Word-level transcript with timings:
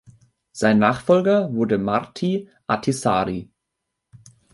Sein 0.51 0.79
Nachfolger 0.79 1.53
wurde 1.53 1.77
Martti 1.77 2.49
Ahtisaari. 2.65 3.51